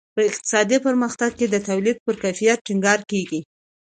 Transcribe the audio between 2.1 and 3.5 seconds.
کیفیت ټینګار کیږي.